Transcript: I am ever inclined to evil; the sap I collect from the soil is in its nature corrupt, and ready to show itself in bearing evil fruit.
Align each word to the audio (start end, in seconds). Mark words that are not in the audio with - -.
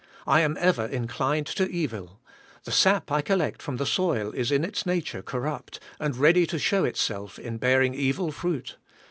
I 0.25 0.41
am 0.41 0.57
ever 0.59 0.87
inclined 0.87 1.45
to 1.45 1.69
evil; 1.69 2.19
the 2.63 2.71
sap 2.71 3.11
I 3.11 3.21
collect 3.21 3.61
from 3.61 3.77
the 3.77 3.85
soil 3.85 4.31
is 4.31 4.51
in 4.51 4.63
its 4.65 4.83
nature 4.83 5.21
corrupt, 5.21 5.79
and 5.99 6.17
ready 6.17 6.47
to 6.47 6.57
show 6.57 6.83
itself 6.85 7.37
in 7.37 7.59
bearing 7.59 7.93
evil 7.93 8.31
fruit. 8.31 8.77